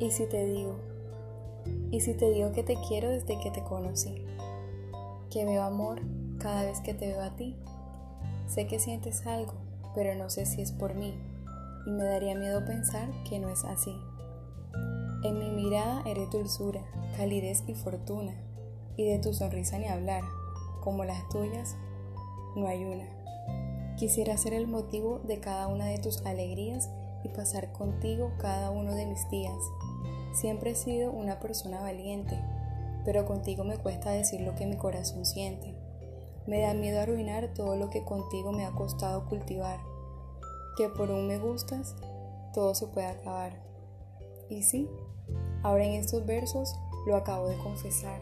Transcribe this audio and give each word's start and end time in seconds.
¿Y 0.00 0.10
si 0.10 0.26
te 0.26 0.44
digo? 0.44 0.76
¿Y 1.90 2.00
si 2.00 2.14
te 2.14 2.30
digo 2.30 2.52
que 2.52 2.64
te 2.64 2.76
quiero 2.88 3.10
desde 3.10 3.38
que 3.38 3.50
te 3.50 3.62
conocí? 3.62 4.24
Que 5.30 5.44
veo 5.44 5.62
amor 5.62 6.02
cada 6.38 6.64
vez 6.64 6.80
que 6.80 6.94
te 6.94 7.06
veo 7.06 7.22
a 7.22 7.36
ti. 7.36 7.56
Sé 8.48 8.66
que 8.66 8.80
sientes 8.80 9.24
algo, 9.26 9.54
pero 9.94 10.14
no 10.16 10.30
sé 10.30 10.46
si 10.46 10.60
es 10.60 10.72
por 10.72 10.94
mí, 10.94 11.14
y 11.86 11.90
me 11.90 12.04
daría 12.04 12.34
miedo 12.34 12.64
pensar 12.64 13.08
que 13.28 13.38
no 13.38 13.48
es 13.48 13.64
así. 13.64 13.94
En 15.22 15.38
mi 15.38 15.50
mirada 15.50 16.02
eres 16.06 16.28
dulzura, 16.30 16.82
calidez 17.16 17.62
y 17.68 17.74
fortuna, 17.74 18.34
y 18.96 19.04
de 19.04 19.18
tu 19.20 19.32
sonrisa 19.32 19.78
ni 19.78 19.86
hablar, 19.86 20.24
como 20.82 21.04
las 21.04 21.28
tuyas, 21.28 21.76
no 22.56 22.66
hay 22.66 22.84
una. 22.84 23.08
Quisiera 23.96 24.36
ser 24.36 24.54
el 24.54 24.66
motivo 24.66 25.20
de 25.20 25.38
cada 25.38 25.68
una 25.68 25.86
de 25.86 25.98
tus 25.98 26.26
alegrías 26.26 26.90
y 27.24 27.28
pasar 27.28 27.72
contigo 27.72 28.32
cada 28.38 28.70
uno 28.70 28.94
de 28.94 29.06
mis 29.06 29.28
días. 29.30 29.58
Siempre 30.32 30.72
he 30.72 30.74
sido 30.74 31.10
una 31.10 31.40
persona 31.40 31.80
valiente, 31.80 32.38
pero 33.04 33.26
contigo 33.26 33.64
me 33.64 33.78
cuesta 33.78 34.10
decir 34.10 34.40
lo 34.40 34.54
que 34.54 34.66
mi 34.66 34.76
corazón 34.76 35.24
siente. 35.24 35.74
Me 36.46 36.60
da 36.60 36.74
miedo 36.74 37.00
arruinar 37.00 37.54
todo 37.54 37.76
lo 37.76 37.90
que 37.90 38.04
contigo 38.04 38.52
me 38.52 38.64
ha 38.64 38.72
costado 38.72 39.26
cultivar. 39.26 39.80
Que 40.76 40.88
por 40.88 41.10
un 41.10 41.26
me 41.26 41.38
gustas, 41.38 41.96
todo 42.52 42.74
se 42.74 42.86
puede 42.86 43.06
acabar. 43.06 43.62
Y 44.50 44.62
sí, 44.62 44.88
ahora 45.62 45.84
en 45.84 45.92
estos 45.92 46.26
versos 46.26 46.74
lo 47.06 47.16
acabo 47.16 47.48
de 47.48 47.56
confesar. 47.56 48.20